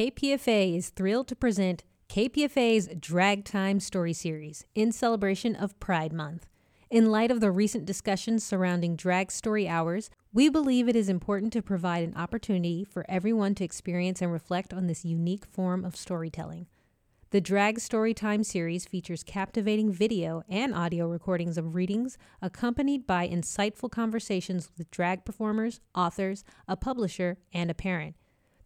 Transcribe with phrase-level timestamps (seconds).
[0.00, 6.48] KPFA is thrilled to present KPFA's Drag Time Story Series in celebration of Pride Month.
[6.88, 11.52] In light of the recent discussions surrounding drag story hours, we believe it is important
[11.52, 15.96] to provide an opportunity for everyone to experience and reflect on this unique form of
[15.96, 16.66] storytelling.
[17.28, 23.28] The Drag Story Time series features captivating video and audio recordings of readings, accompanied by
[23.28, 28.16] insightful conversations with drag performers, authors, a publisher, and a parent.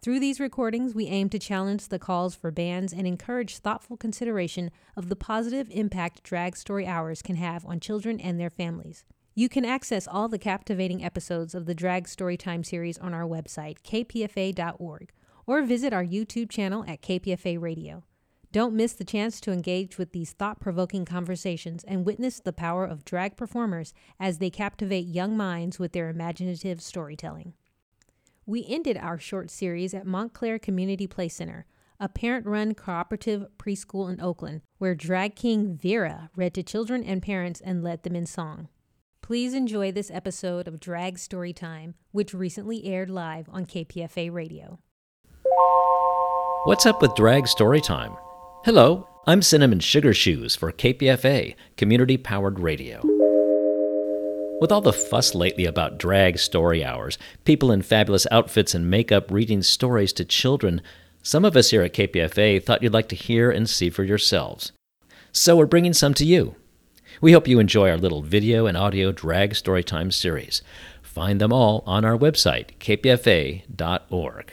[0.04, 4.70] Through these recordings, we aim to challenge the calls for bans and encourage thoughtful consideration
[4.98, 9.06] of the positive impact drag story hours can have on children and their families.
[9.34, 13.78] You can access all the captivating episodes of the Drag Storytime series on our website,
[13.80, 15.10] kpfa.org,
[15.46, 18.04] or visit our YouTube channel at KPFA Radio.
[18.52, 22.84] Don't miss the chance to engage with these thought provoking conversations and witness the power
[22.84, 27.54] of drag performers as they captivate young minds with their imaginative storytelling.
[28.46, 31.64] We ended our short series at Montclair Community Play Center,
[31.98, 37.22] a parent run cooperative preschool in Oakland, where drag king Vera read to children and
[37.22, 38.68] parents and led them in song.
[39.22, 44.78] Please enjoy this episode of Drag Story Time, which recently aired live on KPFA Radio.
[46.64, 48.14] What's up with Drag Story Time?
[48.66, 53.13] Hello, I'm Cinnamon Sugarshoes for KPFA, Community Powered Radio.
[54.64, 59.30] With all the fuss lately about drag story hours, people in fabulous outfits and makeup
[59.30, 60.80] reading stories to children,
[61.22, 64.72] some of us here at KPFA thought you'd like to hear and see for yourselves.
[65.32, 66.54] So we're bringing some to you.
[67.20, 70.62] We hope you enjoy our little video and audio drag storytime series.
[71.02, 74.52] Find them all on our website, kpfa.org.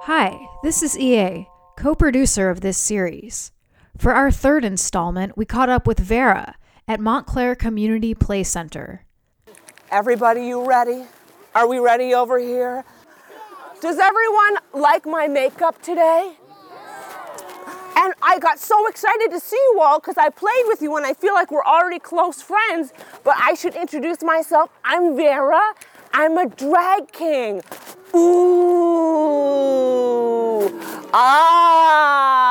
[0.00, 3.52] Hi, this is EA co producer of this series.
[3.96, 6.56] For our third installment, we caught up with Vera
[6.92, 9.02] at Montclair Community Play Center.
[9.90, 11.04] Everybody, you ready?
[11.54, 12.84] Are we ready over here?
[13.80, 16.34] Does everyone like my makeup today?
[17.96, 21.06] And I got so excited to see you all because I played with you and
[21.06, 22.92] I feel like we're already close friends.
[23.24, 24.68] But I should introduce myself.
[24.84, 25.72] I'm Vera.
[26.12, 27.62] I'm a drag king.
[28.14, 29.38] Ooh.
[31.14, 32.50] Ah.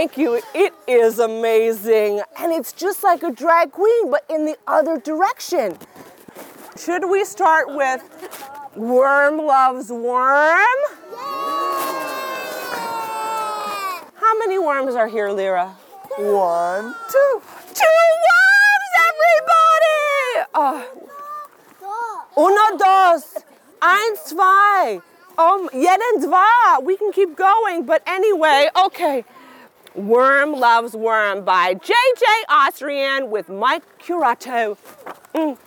[0.02, 0.42] Thank you.
[0.56, 2.24] It is amazing.
[2.40, 5.78] And it's just like a drag queen, but in the other direction.
[6.76, 8.02] Should we start with
[8.76, 10.82] Worm Loves Worm?
[14.16, 15.68] How many worms are here, Lyra?
[16.18, 17.42] One, two.
[17.72, 20.48] Two worms, everybody!
[20.56, 20.84] Oh.
[22.38, 23.38] Uno, dos,
[23.80, 25.00] eins, zwei.
[25.38, 26.80] Um, jeden, dva.
[26.82, 29.26] We can keep going, but anyway, okay.
[29.96, 32.26] Worm Loves Worm by J.J.
[32.48, 34.78] Austrian with Mike Curato.
[35.36, 35.58] Mm.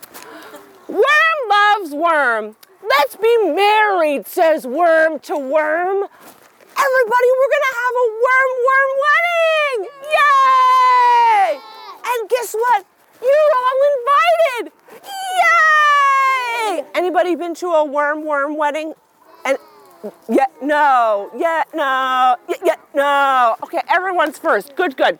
[0.87, 2.55] Worm loves worm.
[2.89, 6.07] Let's be married, says worm to worm.
[6.77, 9.79] Everybody, we're gonna have a worm worm wedding!
[10.15, 11.59] Yay!
[12.05, 12.85] And guess what?
[13.21, 14.73] You're all invited!
[16.73, 16.83] Yay!
[16.95, 18.93] Anybody been to a worm worm wedding?
[20.29, 23.55] Yeah, no, yeah, no, yeah, yeah, no.
[23.63, 24.75] Okay, everyone's first.
[24.75, 25.19] Good, good.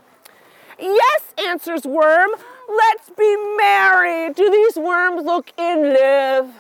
[0.79, 2.31] Yes, answers worm.
[2.67, 4.35] Let's be married.
[4.35, 6.53] Do these worms look in love?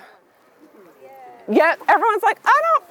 [1.51, 2.83] Yeah, everyone's like, I don't.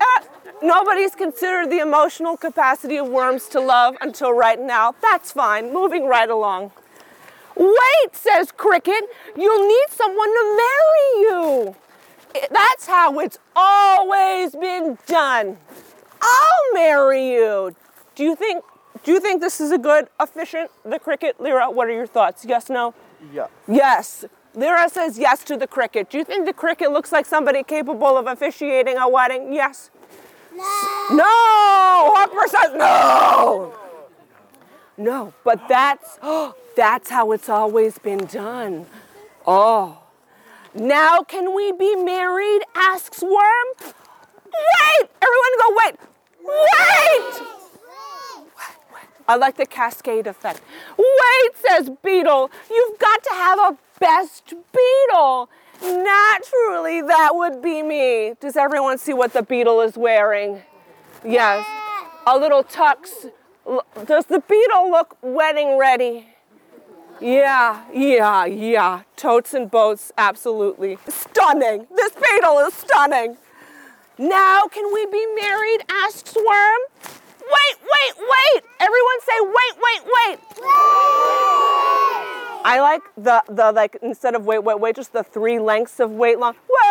[0.00, 4.94] Uh, nobody's considered the emotional capacity of worms to love until right now.
[5.02, 5.72] That's fine.
[5.72, 6.72] Moving right along.
[7.56, 9.04] Wait, says Cricket.
[9.36, 11.76] You'll need someone to marry you.
[12.50, 15.58] That's how it's always been done.
[16.20, 17.74] I'll marry you.
[18.14, 18.64] Do you think?
[19.02, 20.70] Do you think this is a good, officiant?
[20.84, 21.70] The cricket, Lyra.
[21.70, 22.44] What are your thoughts?
[22.44, 22.94] Yes, no.
[23.32, 23.48] Yeah.
[23.68, 24.24] Yes.
[24.54, 26.10] Lyra says yes to the cricket.
[26.10, 29.52] Do you think the cricket looks like somebody capable of officiating a wedding?
[29.52, 29.90] Yes.
[30.54, 30.62] No.
[31.10, 31.24] No.
[32.14, 33.74] Hopper says no.
[34.96, 38.86] No, but that's oh, that's how it's always been done.
[39.46, 40.03] Oh.
[40.74, 42.62] Now can we be married?
[42.74, 43.68] asks Worm.
[43.80, 45.08] Wait!
[45.22, 45.96] Everyone go wait.
[46.44, 47.48] Wait!
[49.26, 50.60] I like the cascade effect.
[50.98, 52.50] Wait, says Beetle.
[52.70, 55.48] You've got to have a best beetle.
[55.80, 58.34] Naturally, that would be me.
[58.40, 60.62] Does everyone see what the beetle is wearing?
[61.24, 61.66] Yes.
[62.26, 63.30] A little tux.
[64.04, 66.33] Does the beetle look wedding ready?
[67.20, 69.02] Yeah, yeah, yeah.
[69.16, 70.98] Totes and boats, absolutely.
[71.08, 71.86] Stunning.
[71.94, 73.36] This beetle is stunning.
[74.18, 75.80] Now, can we be married?
[75.88, 76.80] asks Worm.
[77.40, 78.62] Wait, wait, wait!
[78.80, 80.38] Everyone say wait, wait, wait!
[82.64, 86.10] I like the the like instead of wait wait wait just the three lengths of
[86.12, 86.54] wait long.
[86.54, 86.84] Wait.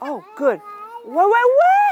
[0.00, 0.60] Oh, good.
[1.04, 1.83] Wait wait wait.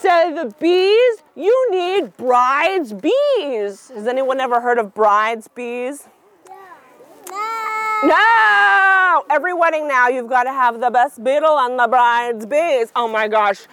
[0.00, 1.22] Say the bees.
[1.36, 3.88] You need brides bees.
[3.94, 6.08] Has anyone ever heard of brides bees?
[6.48, 8.00] No.
[8.04, 9.24] no!
[9.28, 12.90] Every wedding now, you've got to have the best beetle and the bride's bees.
[12.96, 13.66] Oh my gosh.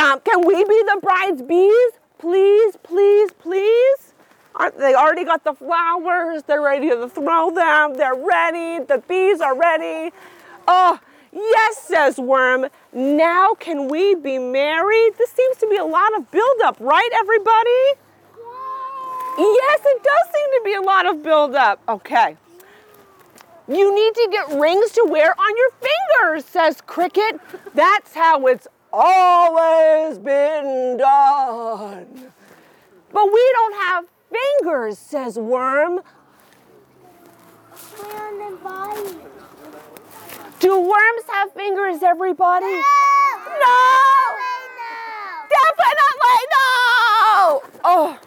[0.00, 1.92] Um, can we be the bride's bees?
[2.18, 4.14] Please, please, please?
[4.56, 6.42] Aren't they already got the flowers?
[6.42, 7.94] They're ready to throw them.
[7.94, 8.84] They're ready.
[8.84, 10.12] The bees are ready.
[10.66, 10.98] Oh,
[11.32, 12.66] yes, says Worm.
[12.92, 15.12] Now can we be married?
[15.18, 18.00] This seems to be a lot of buildup, right, everybody?
[19.38, 21.80] Yes, it does seem to be a lot of buildup.
[21.88, 22.36] Okay.
[23.68, 27.40] You need to get rings to wear on your fingers, says Cricket.
[27.74, 32.32] That's how it's always been done.
[33.12, 36.00] But we don't have fingers, says Worm.
[40.60, 42.66] Do worms have fingers, everybody?
[42.66, 42.82] No!
[43.60, 44.36] no!
[45.48, 47.62] Definitely not.
[47.62, 47.62] no!
[47.82, 48.20] Oh.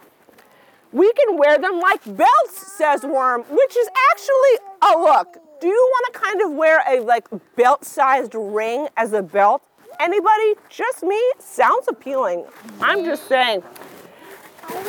[0.92, 5.92] We can wear them like belts, says Worm, which is actually, a look, do you
[5.92, 9.62] want to kind of wear a like belt-sized ring as a belt?
[10.00, 10.56] Anybody?
[10.70, 11.22] Just me?
[11.38, 12.46] Sounds appealing.
[12.82, 13.62] I'm just saying.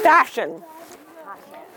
[0.02, 0.64] Fashion.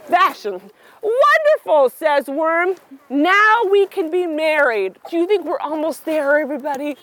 [0.08, 0.62] Fashion.
[1.08, 2.76] Wonderful, says Worm.
[3.10, 4.98] Now we can be married.
[5.10, 6.98] Do you think we're almost there, everybody?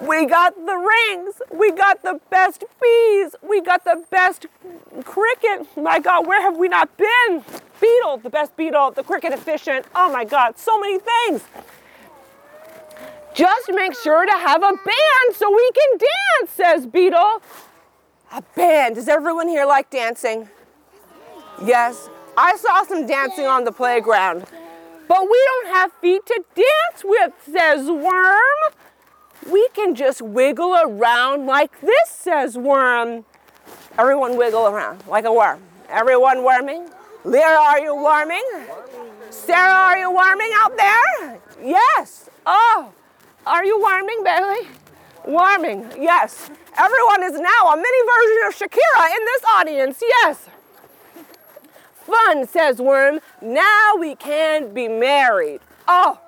[0.00, 1.42] We got the rings.
[1.52, 3.36] We got the best bees.
[3.42, 4.46] We got the best
[5.04, 5.68] cricket.
[5.76, 7.44] My God, where have we not been?
[7.80, 9.86] Beetle, the best beetle, the cricket officiant.
[9.94, 11.42] Oh my God, so many things.
[13.34, 17.42] Just make sure to have a band so we can dance, says Beetle.
[18.32, 18.96] A band.
[18.96, 20.48] Does everyone here like dancing?
[21.64, 22.08] Yes.
[22.42, 24.46] I saw some dancing on the playground.
[25.06, 28.72] But we don't have feet to dance with, says Worm.
[29.52, 33.26] We can just wiggle around like this, says Worm.
[33.98, 35.60] Everyone wiggle around like a worm.
[35.90, 36.88] Everyone worming?
[37.24, 38.44] Lyra, are you warming?
[39.28, 41.40] Sarah, are you warming out there?
[41.62, 42.30] Yes.
[42.46, 42.90] Oh,
[43.46, 44.66] are you warming, Bailey?
[45.26, 46.48] Warming, yes.
[46.78, 50.48] Everyone is now a mini version of Shakira in this audience, yes.
[52.04, 53.20] Fun, says Worm.
[53.40, 55.60] Now we can be married.
[55.86, 56.20] Oh.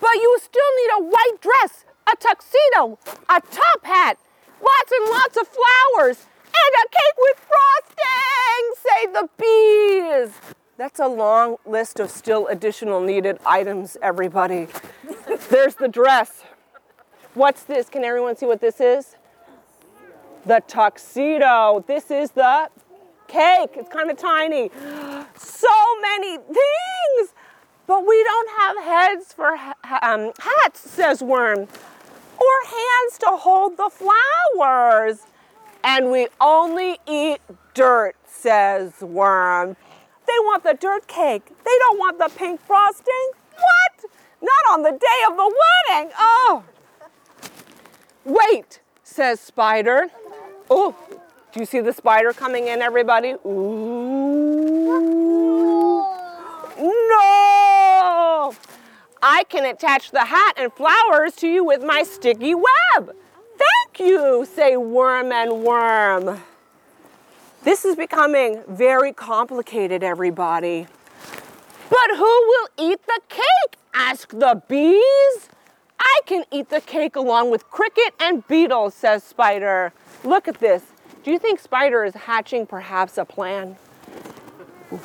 [0.00, 2.98] But you still need a white dress, a tuxedo,
[3.28, 4.18] a top hat,
[4.62, 10.54] lots and lots of flowers, and a cake with frosting, say the bees.
[10.76, 14.68] That's a long list of still additional needed items, everybody.
[15.50, 16.42] There's the dress.
[17.34, 17.88] What's this?
[17.90, 19.16] Can everyone see what this is?
[20.46, 21.84] The tuxedo.
[21.86, 22.70] This is the
[23.30, 23.70] cake.
[23.76, 24.70] It's kind of tiny.
[25.36, 25.68] So
[26.02, 27.34] many things.
[27.86, 29.54] But we don't have heads for
[30.02, 31.60] um, hats, says Worm,
[32.38, 35.26] or hands to hold the flowers.
[35.82, 37.40] And we only eat
[37.74, 39.76] dirt, says Worm.
[40.26, 41.46] They want the dirt cake.
[41.46, 43.30] They don't want the pink frosting.
[43.54, 44.10] What?
[44.42, 45.54] Not on the day of the
[45.88, 46.12] wedding.
[46.16, 46.64] Oh.
[48.24, 50.08] Wait, says Spider.
[50.70, 50.94] Oh,
[51.52, 53.34] do you see the spider coming in, everybody?
[53.44, 54.70] Ooh.
[56.78, 58.54] No!
[59.22, 63.14] I can attach the hat and flowers to you with my sticky web.
[63.58, 66.40] Thank you, say Worm and Worm.
[67.62, 70.86] This is becoming very complicated, everybody.
[71.90, 73.76] But who will eat the cake?
[73.92, 75.50] Ask the bees.
[75.98, 79.92] I can eat the cake along with Cricket and Beetle, says Spider.
[80.24, 80.82] Look at this.
[81.22, 83.76] Do you think Spider is hatching perhaps a plan?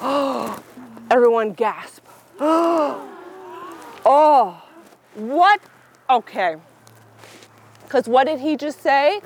[0.02, 0.64] Oh,
[1.12, 2.06] Everyone gasp.
[2.40, 3.04] oh,
[5.14, 5.62] what?
[6.10, 6.56] Okay.
[7.84, 9.22] Because what did he just say?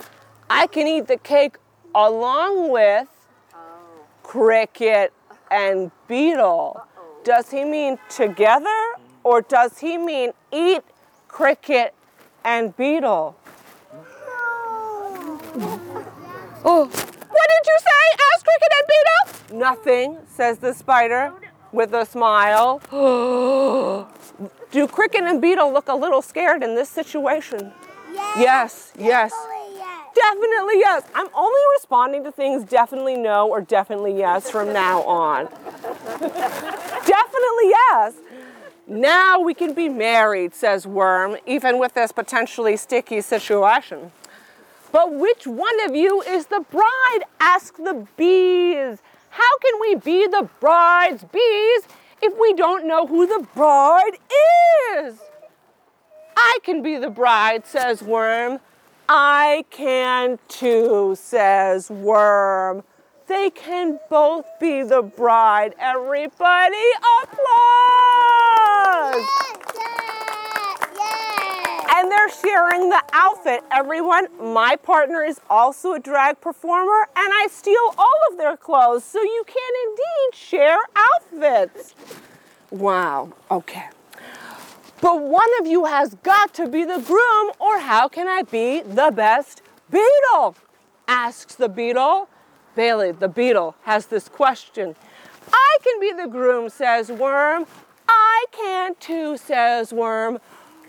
[0.49, 1.57] I can eat the cake
[1.93, 3.07] along with
[4.23, 5.13] cricket
[5.49, 6.85] and beetle.
[7.23, 8.79] Does he mean together
[9.23, 10.81] or does he mean eat
[11.27, 11.93] cricket
[12.43, 13.38] and beetle?
[16.65, 18.03] Oh, what did you say?
[18.33, 19.59] Ask cricket and beetle?
[19.59, 21.33] Nothing, says the spider
[21.71, 22.79] with a smile.
[24.71, 27.71] Do cricket and beetle look a little scared in this situation?
[28.37, 29.31] Yes, yes.
[30.13, 31.03] Definitely yes.
[31.15, 35.45] I'm only responding to things definitely no or definitely yes from now on.
[36.19, 38.15] definitely yes.
[38.87, 44.11] Now we can be married, says Worm, even with this potentially sticky situation.
[44.91, 47.19] But which one of you is the bride?
[47.39, 48.99] Ask the bees.
[49.29, 51.83] How can we be the bride's bees
[52.21, 54.17] if we don't know who the bride
[54.95, 55.19] is?
[56.35, 58.59] I can be the bride, says Worm.
[59.07, 62.83] I can too, says Worm.
[63.27, 65.75] They can both be the bride.
[65.77, 66.77] Everybody
[67.21, 68.09] applause!
[71.95, 73.63] And they're sharing the outfit.
[73.71, 79.03] Everyone, my partner is also a drag performer, and I steal all of their clothes,
[79.03, 81.95] so you can indeed share outfits.
[82.71, 83.89] Wow, okay.
[85.01, 88.81] But one of you has got to be the groom, or how can I be
[88.81, 90.55] the best beetle?
[91.09, 92.29] asks the beetle.
[92.75, 94.95] Bailey, the beetle, has this question.
[95.51, 97.65] I can be the groom, says Worm.
[98.07, 100.39] I can too, says Worm.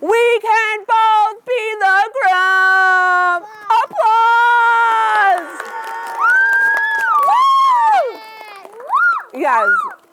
[0.00, 3.45] We can both be the groom.
[3.85, 5.61] Applause!
[7.26, 8.19] Woo!
[9.38, 9.69] Yes,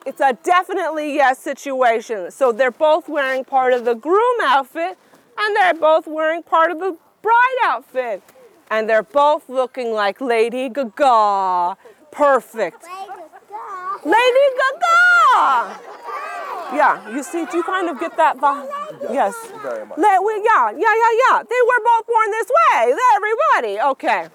[0.05, 2.31] it's a definitely yes situation.
[2.31, 4.97] So they're both wearing part of the groom outfit
[5.37, 8.21] and they're both wearing part of the bride outfit.
[8.69, 11.77] And they're both looking like Lady Gaga.
[12.11, 12.83] Perfect.
[14.03, 15.96] Lady Gaga!
[16.73, 18.67] Yeah, you see, do you kind of get that vibe?
[19.11, 19.33] Yes.
[19.61, 19.97] Very much.
[19.97, 21.43] We, yeah, yeah, yeah, yeah.
[21.43, 22.93] They were both born this way.
[23.15, 23.79] Everybody.
[23.79, 24.27] Okay.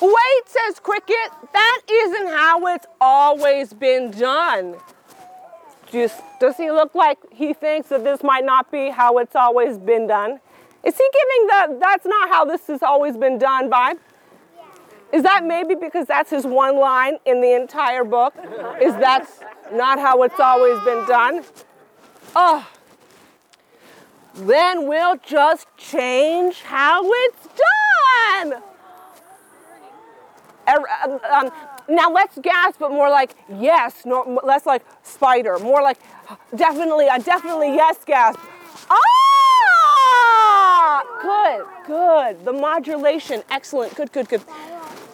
[0.00, 1.30] Wait, says Cricket.
[1.52, 4.76] That isn't how it's always been done.
[5.90, 9.78] Just, does he look like he thinks that this might not be how it's always
[9.78, 10.40] been done?
[10.84, 13.98] Is he giving the that's not how this has always been done vibe?
[15.12, 18.34] Is that maybe because that's his one line in the entire book?
[18.80, 19.40] Is that's
[19.72, 21.44] not how it's always been done?
[22.34, 22.68] Oh.
[24.34, 28.62] Then we'll just change how it's done.
[30.68, 31.50] Er- um, um,
[31.88, 35.98] now let's gasp, but more like yes, no, less like spider, more like
[36.54, 38.40] definitely, a definitely yes gasp.
[38.88, 39.02] Ah!
[41.20, 42.44] Good, good.
[42.44, 43.94] The modulation, excellent.
[43.94, 44.42] Good, good, good.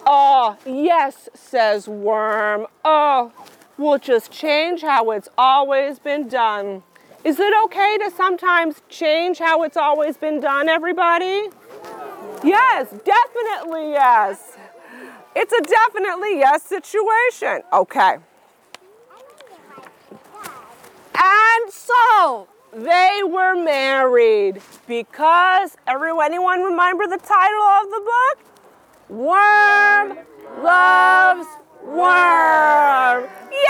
[0.05, 2.67] Oh, yes, says Worm.
[2.83, 3.31] Oh,
[3.79, 6.83] we'll just change how it's always been done.
[7.23, 11.47] Is it okay to sometimes change how it's always been done, everybody?
[12.43, 14.57] Yes, definitely yes.
[15.35, 17.61] It's a definitely yes situation.
[17.73, 18.17] Okay.
[21.21, 28.37] And so they were married because everyone anyone remember the title of the book?
[29.09, 30.17] Worm
[30.63, 31.47] loves
[31.83, 33.27] worm.
[33.51, 33.69] Yay!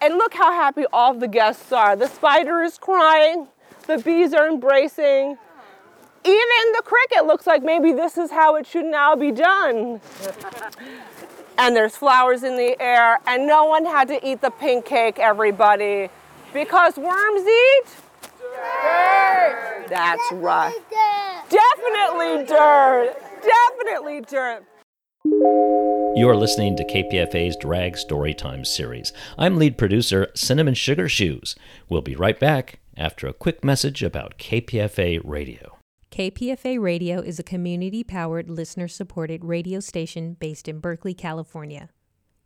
[0.00, 1.94] And look how happy all the guests are.
[1.94, 3.46] The spider is crying,
[3.86, 5.38] the bees are embracing.
[6.24, 10.00] Even the cricket looks like maybe this is how it should now be done.
[11.58, 15.20] and there's flowers in the air, and no one had to eat the pink cake,
[15.20, 16.08] everybody,
[16.52, 17.86] because worms eat
[18.40, 19.86] dirt.
[19.88, 20.74] That's right.
[21.48, 23.14] Definitely dirt.
[23.40, 24.64] Definitely dirt.
[26.16, 29.12] You're listening to KPFA's Drag Storytime series.
[29.36, 31.54] I'm lead producer Cinnamon Sugarshoes.
[31.90, 35.76] We'll be right back after a quick message about KPFA Radio.
[36.10, 41.90] KPFA Radio is a community powered, listener supported radio station based in Berkeley, California.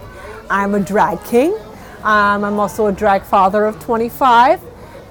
[0.50, 1.54] I'm a drag king.
[2.02, 4.60] Um, I'm also a drag father of 25,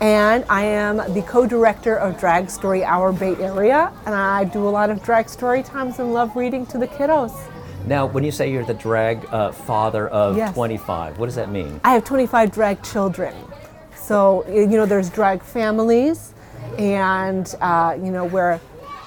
[0.02, 4.70] and I am the co-director of Drag Story Hour Bay Area, and I do a
[4.70, 7.36] lot of drag story times and love reading to the kiddos.
[7.88, 10.54] Now, when you say you're the drag uh, father of Yes.
[10.56, 11.80] 25, what does that mean?
[11.84, 13.36] I have 25 drag children.
[13.96, 16.34] So, you know, there's drag families,
[16.80, 18.60] and, uh, you know, where,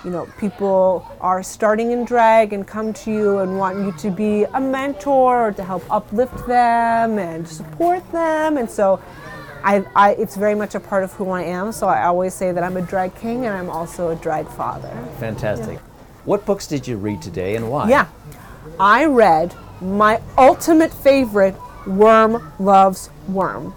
[0.04, 4.11] you know, people are starting in drag and come to you and want you to
[4.11, 8.58] be a mentor or to help uplift them and support them.
[8.58, 9.00] And so,
[9.64, 11.73] I, I, it's very much a part of who I am.
[11.73, 14.88] So I always say that I'm a drag king and I'm also a drag father.
[15.18, 15.78] Fantastic.
[16.25, 17.88] What books did you read today and why?
[17.88, 18.06] Yeah.
[18.80, 23.75] I read my ultimate favorite, Worm Loves Worm.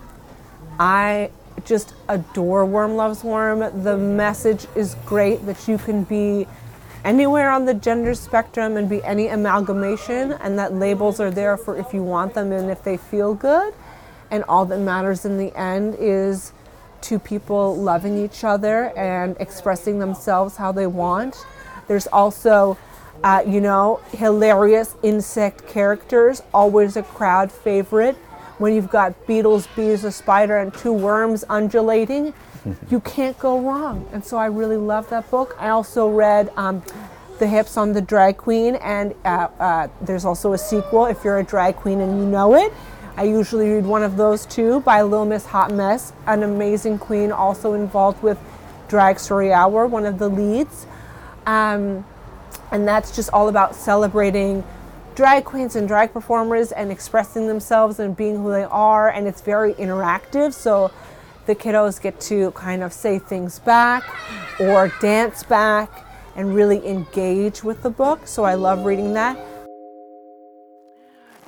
[0.80, 1.32] I
[1.66, 3.84] just adore Worm Loves Worm.
[3.84, 6.46] The message is great that you can be
[7.04, 11.76] anywhere on the gender spectrum and be any amalgamation, and that labels are there for
[11.76, 13.74] if you want them and if they feel good.
[14.30, 16.54] And all that matters in the end is
[17.02, 21.44] two people loving each other and expressing themselves how they want.
[21.88, 22.78] There's also,
[23.24, 28.16] uh, you know, hilarious insect characters, always a crowd favorite.
[28.58, 32.34] When you've got beetles, bees, a spider, and two worms undulating,
[32.90, 34.08] you can't go wrong.
[34.12, 35.56] And so I really love that book.
[35.60, 36.84] I also read um,
[37.40, 41.40] The Hips on the Drag Queen, and uh, uh, there's also a sequel, If You're
[41.40, 42.74] a Drag Queen and You Know It.
[43.18, 47.32] I usually read one of those too by Lil Miss Hot Mess, an amazing queen
[47.32, 48.40] also involved with
[48.88, 50.88] Drag Story Hour, one of the leads.
[51.46, 52.06] Um,
[52.72, 54.64] and that's just all about celebrating
[55.16, 59.10] drag queens and drag performers and expressing themselves and being who they are.
[59.10, 60.54] And it's very interactive.
[60.54, 60.92] So
[61.46, 64.04] the kiddos get to kind of say things back
[64.60, 68.28] or dance back and really engage with the book.
[68.28, 69.38] So I love reading that.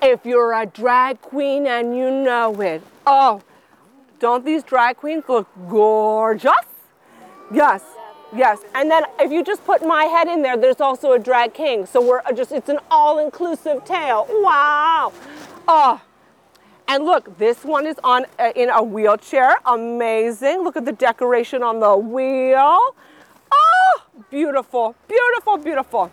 [0.02, 3.42] If you're a drag queen and you know it, oh,
[4.20, 6.52] don't these drag queens look gorgeous?
[7.54, 7.84] Yes,
[8.36, 8.60] yes.
[8.76, 11.86] And then if you just put my head in there, there's also a drag king.
[11.86, 14.28] So we're uh, just, it's an all inclusive tale.
[14.30, 15.14] Wow.
[15.68, 16.02] Oh,
[16.88, 19.58] and look, this one is on uh, in a wheelchair.
[19.66, 20.64] Amazing.
[20.64, 22.96] Look at the decoration on the wheel.
[23.52, 26.12] Oh, beautiful, beautiful, beautiful.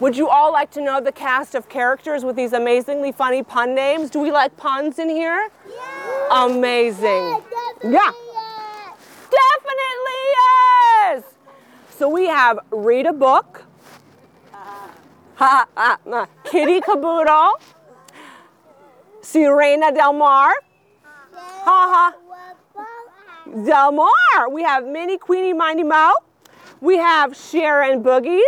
[0.00, 3.74] Would you all like to know the cast of characters with these amazingly funny pun
[3.74, 4.10] names?
[4.10, 5.48] Do we like puns in here?
[5.68, 6.46] Yeah.
[6.46, 7.04] Amazing.
[7.04, 7.40] Yeah.
[7.80, 8.10] Definitely, yeah.
[9.30, 11.22] Definitely yes.
[11.96, 13.62] So we have read a book.
[16.44, 17.60] Kitty Caboodle.
[19.20, 20.52] Serena Del Mar.
[21.34, 22.14] Ha ha.
[23.64, 24.48] Del Mar.
[24.50, 26.14] We have Minnie Queenie Mindy Mo.
[26.80, 28.40] We have Sharon Boogies.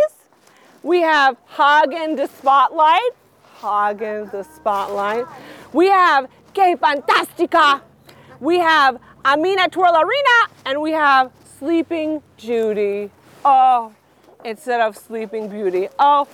[0.83, 3.11] We have Hagen the Spotlight.
[3.61, 5.25] Hagen the Spotlight.
[5.71, 7.81] We have Que Fantastica.
[8.41, 10.49] We have Amina Twirlarina.
[10.65, 13.09] And we have Sleeping Judy.
[13.49, 13.93] Oh,
[14.43, 15.87] instead of Sleeping Beauty.
[15.97, 16.27] Oh,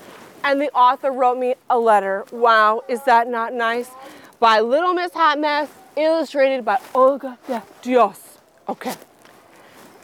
[0.43, 2.26] and the author wrote me a letter.
[2.32, 3.91] Wow, is that not nice?
[4.39, 8.39] By Little Miss Hot Mess, illustrated by Olga de Dios.
[8.67, 8.95] Okay.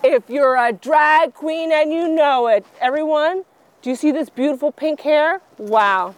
[0.04, 3.44] If you're a drag queen and you know it, everyone,
[3.82, 5.42] do you see this beautiful pink hair?
[5.58, 6.14] Wow.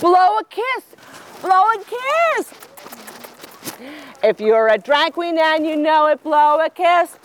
[0.00, 0.84] Blow a kiss.
[1.42, 2.54] Blow a kiss.
[4.22, 7.18] If you're a drag queen and you know it, blow a kiss.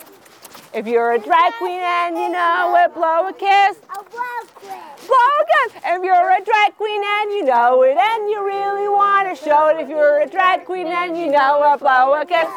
[0.73, 3.77] If you're a drag queen and you know it, blow a kiss.
[3.89, 5.81] A blow a kiss.
[5.85, 9.67] If you're a drag queen and you know it and you really want to show
[9.67, 9.81] it.
[9.81, 12.47] If you're a drag queen and you know it, blow a kiss.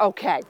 [0.00, 0.42] Okay.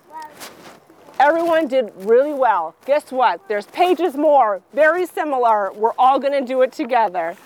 [1.20, 2.74] Everyone did really well.
[2.87, 3.46] Guess what?
[3.46, 5.72] There's pages more, very similar.
[5.72, 7.37] We're all going to do it together.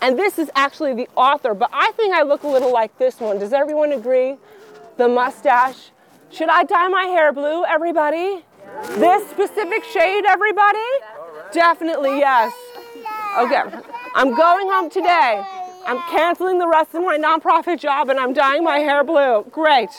[0.00, 3.20] And this is actually the author, but I think I look a little like this
[3.20, 3.38] one.
[3.38, 4.36] Does everyone agree?
[4.96, 5.90] The mustache.
[6.32, 8.42] Should I dye my hair blue, everybody?
[8.96, 10.78] This specific shade, everybody?
[11.52, 12.54] Definitely yes.
[13.38, 13.62] Okay.
[14.14, 15.44] I'm going home today.
[15.84, 19.44] I'm canceling the rest of my nonprofit job and I'm dyeing my hair blue.
[19.50, 19.90] Great.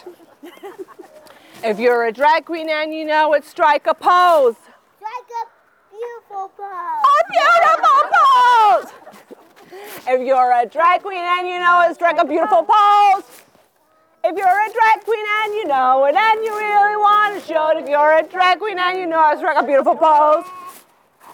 [1.63, 4.56] If you're a drag queen and you know it, strike a pose.
[4.98, 7.04] Strike a beautiful pose.
[7.08, 8.91] A beautiful pose.
[10.08, 13.24] if you're a drag queen and you know it, strike a beautiful pose.
[14.25, 17.71] If you're a drag queen and you know it and you really want to show
[17.71, 20.45] it, if you're a drag queen and you know it, strike a beautiful pose.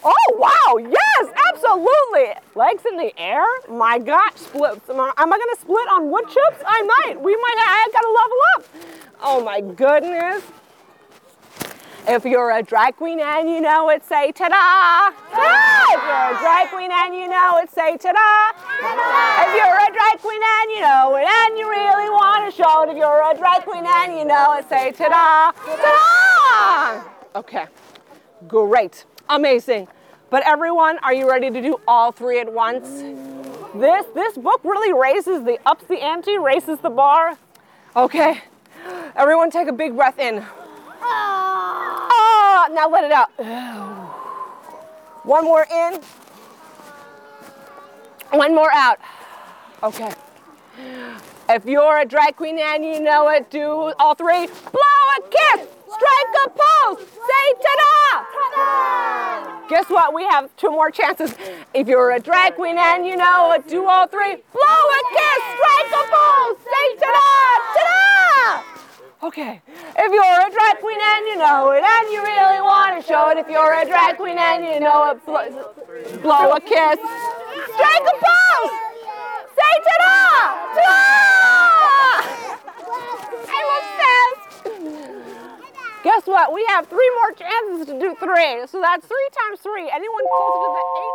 [0.02, 2.34] Oh, wow, yes, absolutely.
[2.56, 3.44] Legs in the air?
[3.68, 4.90] My gosh, splits.
[4.90, 6.64] Am I, am I going to split on wood chips?
[6.66, 7.22] I might.
[7.22, 8.64] We might, I got to level up.
[9.22, 10.42] Oh my goodness.
[12.08, 15.14] If you're a drag queen and you know it, say ta-da!
[15.30, 18.52] If you're a drag queen and you know it, say ta-da!
[18.80, 19.48] ta-da!
[19.48, 22.82] If you're a drag queen and you know it and you really want to show
[22.82, 25.52] it, if you're a drag queen and you know it, say ta-da!
[25.52, 27.08] Ta-da!
[27.34, 27.66] Okay,
[28.48, 29.86] great, amazing.
[30.30, 32.88] But everyone, are you ready to do all three at once?
[33.74, 37.36] This, this book really raises the, ups the ante, raises the bar.
[37.94, 38.40] Okay,
[39.16, 40.44] Everyone take a big breath in.
[41.02, 43.30] Ah, now let it out.
[45.24, 46.00] One more in.
[48.32, 48.98] One more out.
[49.82, 50.12] Okay.
[51.48, 54.46] If you're a drag queen and you know it, do all three.
[54.46, 58.24] Blow a kiss, strike a pose, say ta-da!
[58.32, 59.68] Ta-da!
[59.68, 60.14] Guess what?
[60.14, 61.34] We have two more chances.
[61.74, 64.36] If you're a drag queen and you know it, do all three.
[64.52, 67.74] Blow a kiss, strike a pose, say ta-da!
[67.74, 67.99] Ta-da!
[69.22, 69.60] Okay.
[69.68, 73.28] If you're a drag queen and you know it, and you really want to show
[73.28, 73.36] it.
[73.36, 75.46] If you're a drag queen and you know it, blow,
[76.22, 76.98] blow a kiss.
[77.74, 78.72] Strike a pose!
[79.52, 80.16] Say ta-da!
[80.74, 82.24] Ta-da!
[83.46, 84.38] I love this!
[86.02, 86.54] Guess what?
[86.54, 88.66] We have three more chances to do three.
[88.68, 89.90] So that's three times three.
[89.92, 91.14] Anyone closer to the eight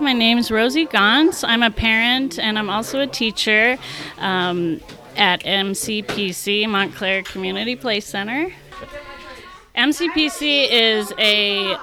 [0.00, 0.06] three?
[0.06, 1.44] My name's Rosie Gauntz.
[1.44, 3.78] I'm a parent and I'm also a teacher
[4.18, 4.80] um,
[5.16, 8.52] at MCPC, Montclair Community Play Center.
[9.76, 11.76] MCPC is a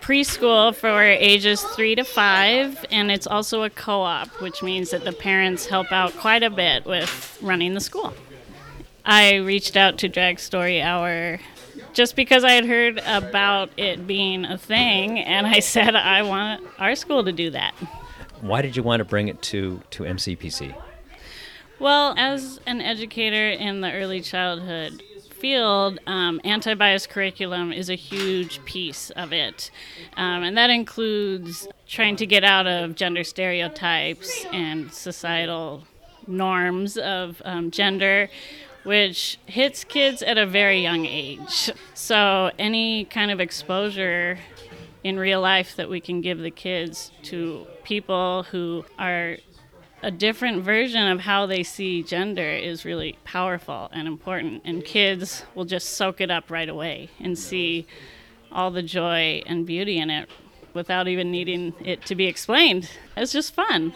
[0.00, 5.04] preschool for ages three to five, and it's also a co op, which means that
[5.04, 8.14] the parents help out quite a bit with running the school.
[9.04, 11.40] I reached out to Drag Story Hour
[11.92, 16.64] just because I had heard about it being a thing, and I said I want
[16.78, 17.74] our school to do that.
[18.40, 20.76] Why did you want to bring it to, to MCPC?
[21.78, 27.94] Well, as an educator in the early childhood field, um, anti bias curriculum is a
[27.94, 29.70] huge piece of it.
[30.16, 35.82] Um, and that includes trying to get out of gender stereotypes and societal
[36.26, 38.30] norms of um, gender,
[38.84, 41.70] which hits kids at a very young age.
[41.92, 44.38] So, any kind of exposure
[45.04, 49.36] in real life that we can give the kids to people who are
[50.02, 54.62] a different version of how they see gender is really powerful and important.
[54.64, 57.86] And kids will just soak it up right away and see
[58.52, 60.30] all the joy and beauty in it
[60.74, 62.90] without even needing it to be explained.
[63.16, 63.94] It's just fun.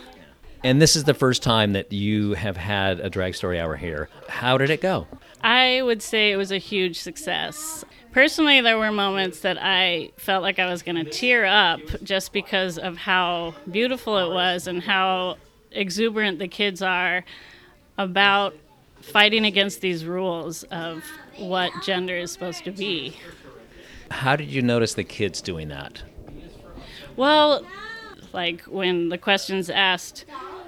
[0.63, 4.09] And this is the first time that you have had a drag story hour here.
[4.29, 5.07] How did it go?
[5.43, 7.85] I would say it was a huge success.
[8.13, 12.33] Personally, there were moments that I felt like I was going to tear up just
[12.33, 15.37] because of how beautiful it was and how
[15.73, 17.25] exuberant the kids are
[17.99, 18.55] about
[19.01, 21.03] fighting against these rules of
[21.39, 23.17] what gender is supposed to be.
[24.11, 26.03] How did you notice the kids doing that?
[27.17, 27.65] Well,
[28.33, 30.25] like when the question's asked,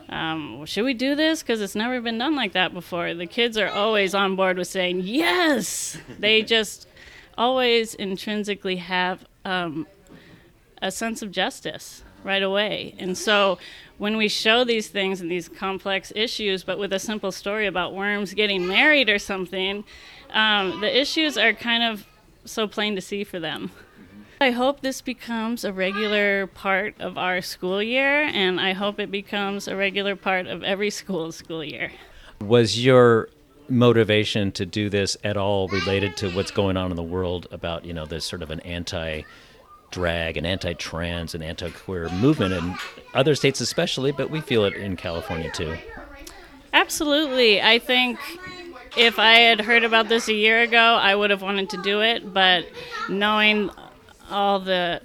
[0.08, 1.42] um, should we do this?
[1.42, 3.14] Because it's never been done like that before.
[3.14, 5.96] The kids are always on board with saying yes.
[6.18, 6.86] They just
[7.36, 9.86] always intrinsically have um,
[10.80, 12.94] a sense of justice right away.
[12.98, 13.58] And so
[14.02, 17.94] when we show these things and these complex issues, but with a simple story about
[17.94, 19.84] worms getting married or something,
[20.30, 22.04] um, the issues are kind of
[22.44, 23.70] so plain to see for them.
[24.40, 29.12] I hope this becomes a regular part of our school year, and I hope it
[29.12, 31.92] becomes a regular part of every school's school year.
[32.40, 33.28] Was your
[33.68, 37.84] motivation to do this at all related to what's going on in the world about,
[37.84, 39.22] you know, this sort of an anti
[39.92, 42.74] drag and anti trans and anti queer movement in
[43.14, 45.76] other states, especially, but we feel it in California too?
[46.72, 47.62] Absolutely.
[47.62, 48.18] I think
[48.96, 52.02] if I had heard about this a year ago, I would have wanted to do
[52.02, 52.66] it, but
[53.08, 53.70] knowing
[54.30, 55.00] all the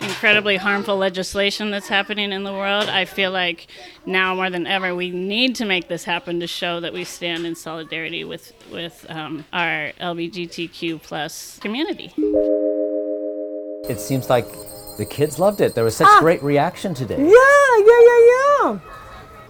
[0.00, 3.68] incredibly harmful legislation that's happening in the world, I feel like
[4.04, 7.46] now more than ever we need to make this happen to show that we stand
[7.46, 12.12] in solidarity with with um, our LGBTQ plus community.
[13.88, 14.46] It seems like
[14.96, 15.74] the kids loved it.
[15.74, 16.20] There was such Ah.
[16.20, 17.16] great reaction today.
[17.18, 18.20] Yeah, yeah, yeah,
[18.62, 18.78] yeah.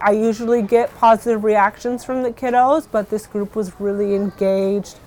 [0.01, 4.97] I usually get positive reactions from the kiddos, but this group was really engaged,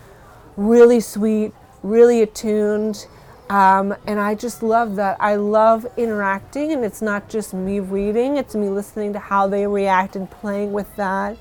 [0.57, 3.09] really sweet, really attuned.
[3.51, 5.17] Um, and I just love that.
[5.19, 9.67] I love interacting, and it's not just me reading, it's me listening to how they
[9.67, 11.37] react and playing with that.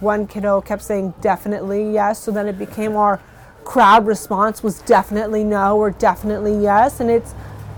[0.00, 3.20] One kiddo kept saying definitely yes, so then it became our
[3.68, 7.00] crowd response was definitely no or definitely yes.
[7.00, 7.34] And it's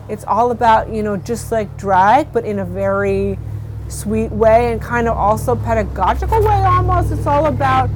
[0.09, 3.37] it's all about, you know, just like drag, but in a very
[3.89, 7.11] sweet way and kind of also pedagogical way almost.
[7.13, 7.91] It's all about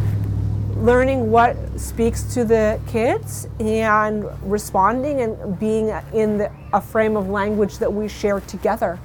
[0.76, 7.28] learning what speaks to the kids and responding and being in the, a frame of
[7.28, 8.98] language that we share together.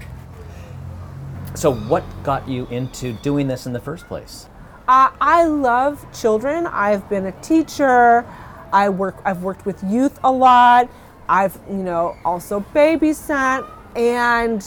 [1.54, 4.48] So, what got you into doing this in the first place?
[4.88, 6.66] Uh, I love children.
[6.66, 8.26] I've been a teacher.
[8.72, 9.22] I work.
[9.26, 10.90] I've worked with youth a lot.
[11.28, 14.66] I've, you know, also babysat, and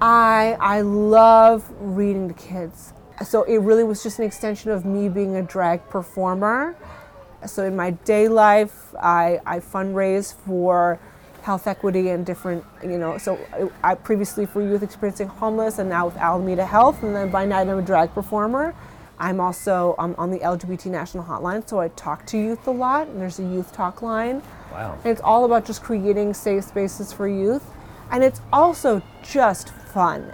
[0.00, 2.92] I I love reading to kids.
[3.24, 6.74] So it really was just an extension of me being a drag performer.
[7.46, 10.98] So in my day life, I, I fundraise for
[11.42, 13.38] health equity and different, you know, so
[13.82, 17.68] I previously for youth experiencing homeless and now with Alameda Health, and then by night
[17.68, 18.74] I'm a drag performer.
[19.20, 23.06] I'm also um, on the LGBT National Hotline, so I talk to youth a lot,
[23.06, 24.42] and there's a youth talk line.
[24.72, 24.98] Wow.
[25.04, 27.64] And it's all about just creating safe spaces for youth,
[28.10, 30.32] and it's also just fun.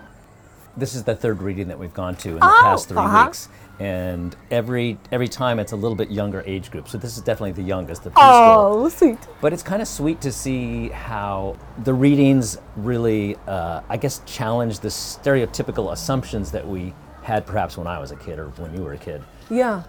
[0.76, 3.24] This is the third reading that we've gone to in the Oh, past 3 uh-huh.
[3.26, 3.48] weeks.
[3.80, 6.86] and every every time it's a little bit younger age group.
[6.86, 8.84] So this is definitely the youngest, the preschool.
[8.84, 9.18] Oh, sweet.
[9.40, 14.80] But it's kind of sweet to see how the readings really, uh, I guess, challenge
[14.80, 16.92] the stereotypical assumptions that we
[17.26, 19.20] had perhaps when I was a kid or when you were a kid.
[19.50, 19.82] Yeah.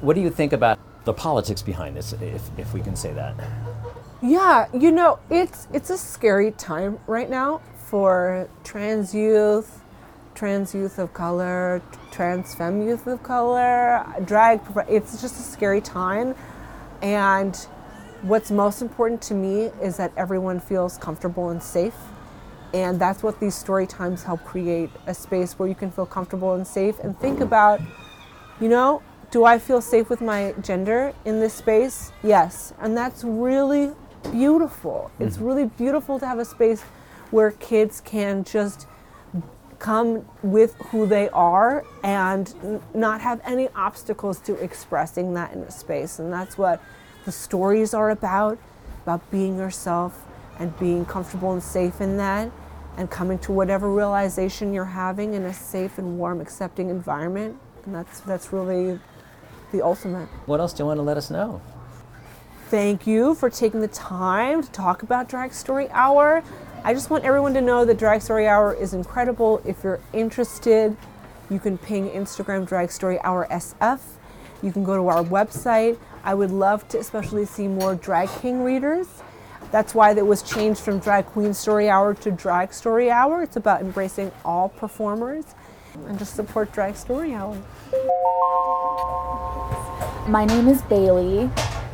[0.00, 3.36] What do you think about the politics behind this, if, if we can say that?
[4.20, 9.80] Yeah, you know, it's it's a scary time right now for trans youth,
[10.34, 14.60] trans youth of color, trans femme youth of color, drag.
[14.88, 16.34] It's just a scary time,
[17.00, 17.56] and
[18.22, 21.94] what's most important to me is that everyone feels comfortable and safe.
[22.72, 26.54] And that's what these story times help create a space where you can feel comfortable
[26.54, 27.80] and safe and think about,
[28.60, 32.12] you know, do I feel safe with my gender in this space?
[32.22, 32.74] Yes.
[32.80, 33.92] And that's really
[34.30, 35.10] beautiful.
[35.18, 35.44] It's mm-hmm.
[35.44, 36.82] really beautiful to have a space
[37.30, 38.86] where kids can just
[39.78, 45.60] come with who they are and n- not have any obstacles to expressing that in
[45.60, 46.18] a space.
[46.18, 46.82] And that's what
[47.24, 48.58] the stories are about
[49.02, 50.26] about being yourself
[50.58, 52.50] and being comfortable and safe in that
[52.96, 57.94] and coming to whatever realization you're having in a safe and warm accepting environment and
[57.94, 58.98] that's that's really
[59.72, 61.60] the ultimate What else do you want to let us know?
[62.68, 66.42] thank you for taking the time to talk about Drag Story Hour.
[66.84, 69.60] I just want everyone to know that Drag Story Hour is incredible.
[69.64, 70.96] If you're interested,
[71.50, 73.98] you can ping Instagram Drag Story Hour SF.
[74.62, 75.98] You can go to our website.
[76.22, 79.08] I would love to especially see more Drag King readers.
[79.70, 83.42] That's why it was changed from Drag Queen Story Hour to Drag Story Hour.
[83.42, 85.44] It's about embracing all performers
[86.08, 87.56] and just support Drag Story Hour.
[90.26, 91.50] My name is Baylee.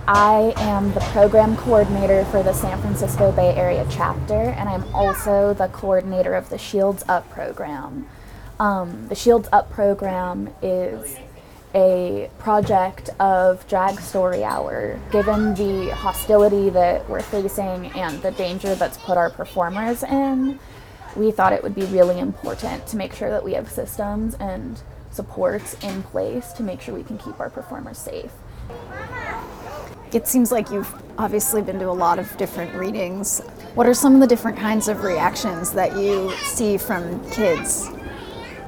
[0.09, 5.53] I am the program coordinator for the San Francisco Bay Area chapter, and I'm also
[5.53, 8.07] the coordinator of the Shields Up program.
[8.59, 11.17] Um, the Shields Up program is
[11.77, 14.99] a project of Drag Story Hour.
[15.12, 20.59] Given the hostility that we're facing and the danger that's put our performers in,
[21.17, 24.81] we thought it would be really important to make sure that we have systems and
[25.11, 28.33] supports in place to make sure we can keep our performers safe.
[30.12, 33.41] It seems like you've obviously been to a lot of different readings.
[33.75, 37.91] What are some of the different kinds of reactions that you see from kids?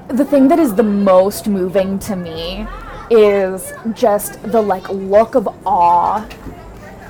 [0.08, 2.66] the thing that is the most moving to me
[3.10, 6.26] is just the like look of awe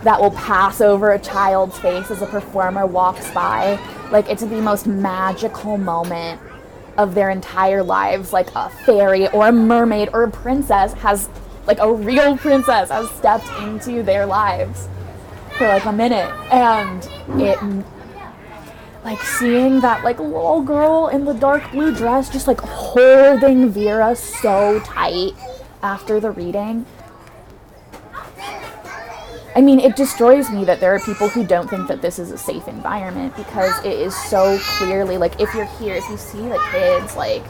[0.04, 3.78] that will pass over a child's face as a performer walks by.
[4.10, 6.40] Like it's the most magical moment
[6.96, 8.32] of their entire lives.
[8.32, 11.28] Like a fairy or a mermaid or a princess has
[11.66, 14.88] like a real princess has stepped into their lives
[15.56, 16.30] for like a minute.
[16.52, 17.06] And
[17.40, 17.58] it
[19.04, 24.14] like seeing that like little girl in the dark blue dress just like holding Vera
[24.14, 25.32] so tight
[25.82, 26.86] after the reading.
[29.56, 32.30] I mean, it destroys me that there are people who don't think that this is
[32.30, 36.42] a safe environment because it is so clearly like if you're here, if you see
[36.42, 37.42] the kids, like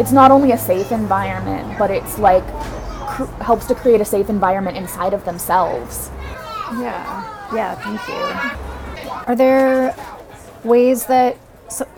[0.00, 2.46] it's not only a safe environment, but it's like
[3.06, 6.10] cr- helps to create a safe environment inside of themselves.
[6.78, 9.10] Yeah, yeah, thank you.
[9.26, 9.94] Are there
[10.64, 11.36] ways that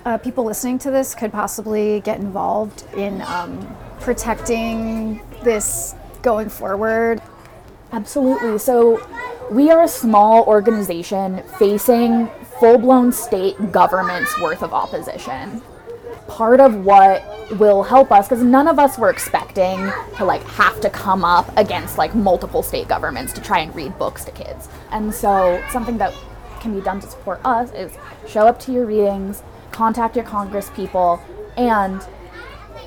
[0.04, 7.22] uh, people listening to this could possibly get involved in um, protecting this going forward?
[7.92, 8.58] Absolutely.
[8.58, 9.06] So,
[9.50, 12.28] we are a small organization facing
[12.60, 15.62] full blown state government's worth of opposition.
[16.26, 17.22] Part of what
[17.58, 21.50] will help us, because none of us were expecting to like have to come up
[21.56, 24.68] against like multiple state governments to try and read books to kids.
[24.90, 26.12] And so, something that
[26.60, 27.92] can be done to support us is
[28.26, 31.22] show up to your readings, contact your Congress people,
[31.56, 32.02] and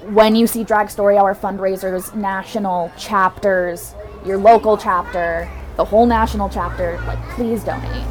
[0.10, 3.94] when you see Drag Story Hour fundraisers, national chapters,
[4.26, 8.06] your local chapter, the whole national chapter, like please donate.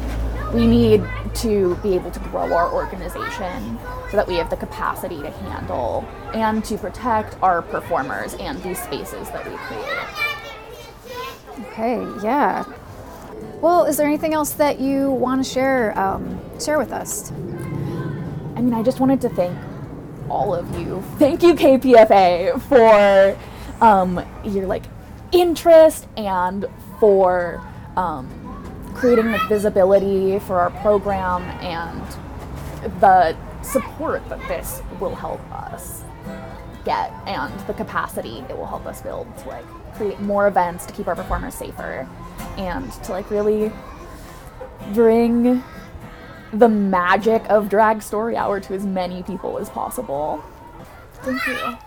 [0.53, 1.03] We need
[1.35, 6.05] to be able to grow our organization so that we have the capacity to handle
[6.33, 9.97] and to protect our performers and these spaces that we create.
[11.67, 12.65] Okay, yeah.
[13.61, 17.31] Well, is there anything else that you want to share um, share with us?
[17.31, 19.57] I mean, I just wanted to thank
[20.31, 21.03] all of you.
[21.19, 23.37] Thank you, KPFA, for
[23.85, 24.83] um, your like
[25.33, 26.65] interest and
[26.99, 27.61] for
[27.97, 28.29] um,
[28.95, 32.01] creating like visibility for our program and
[33.01, 36.03] the support that this will help us
[36.83, 40.93] get and the capacity it will help us build to like create more events to
[40.93, 42.07] keep our performers safer
[42.57, 43.71] and to like really
[44.93, 45.63] bring
[46.53, 50.43] the magic of Drag Story Hour to as many people as possible.
[51.23, 51.77] Thank you.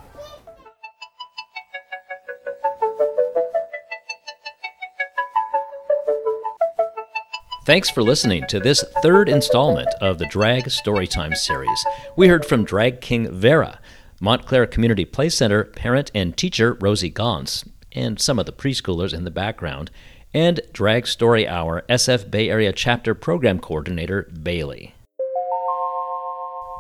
[7.67, 11.85] Thanks for listening to this third installment of the Drag Storytime series.
[12.15, 13.81] We heard from Drag King Vera,
[14.21, 19.25] Montclair Community Play Center parent and teacher Rosie Gons, and some of the preschoolers in
[19.25, 19.91] the background
[20.35, 24.93] and Drag Story Hour SF Bay Area Chapter Program Coordinator Baylee.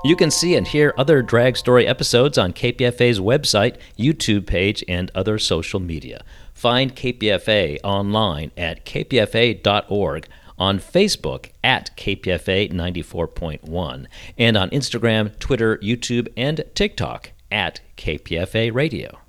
[0.04, 5.10] You can see and hear other Drag Story episodes on KPFA's website, YouTube page, and
[5.14, 6.22] other social media.
[6.52, 16.28] Find KPFA online at kpfa.org, on Facebook at KPFA 94.1, and on Instagram, Twitter, YouTube,
[16.36, 19.23] and TikTok at KPFA Radio.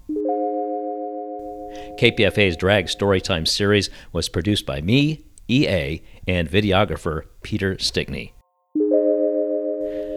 [1.98, 8.34] KPFA's Drag Storytime series was produced by me, EA, and videographer Peter Stickney.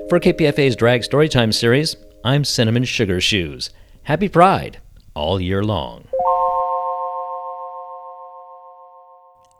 [0.08, 3.70] For KPFA's Drag Storytime series, I'm Cinnamon Sugarshoes.
[4.04, 4.80] Happy Pride
[5.14, 6.04] all year long.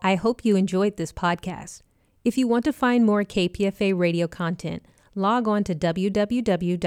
[0.03, 1.83] I hope you enjoyed this podcast.
[2.25, 6.83] If you want to find more KPFA radio content, log on to www.kpfa.org.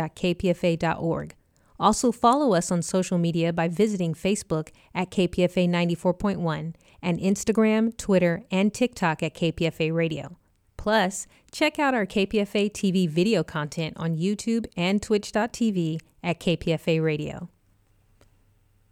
[1.81, 8.43] Also, follow us on social media by visiting Facebook at KPFA 94.1 and Instagram, Twitter,
[8.51, 10.37] and TikTok at KPFA Radio.
[10.77, 17.49] Plus, check out our KPFA TV video content on YouTube and Twitch.tv at KPFA Radio.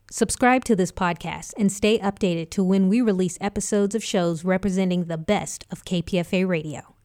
[0.09, 5.05] Subscribe to this podcast and stay updated to when we release episodes of shows representing
[5.05, 6.95] the best of KPFA Radio.